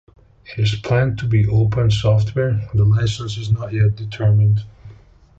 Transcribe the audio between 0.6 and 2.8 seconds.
planned to be open software;